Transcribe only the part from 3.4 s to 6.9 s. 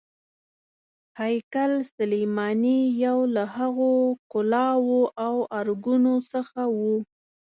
هغو کلاوو او ارګونو څخه و.